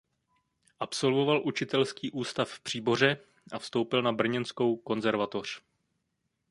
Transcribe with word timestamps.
Absolvoval 0.79 1.41
učitelský 1.47 2.11
ústav 2.11 2.49
v 2.49 2.59
Příboře 2.59 3.17
a 3.51 3.59
vstoupil 3.59 4.01
na 4.01 4.11
brněnskou 4.11 4.75
konzervatoř. 4.77 5.61